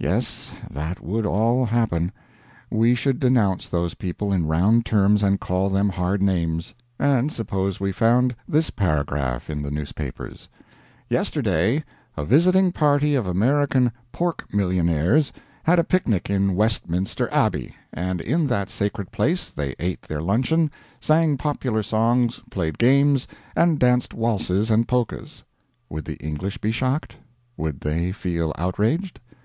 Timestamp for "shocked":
26.72-27.14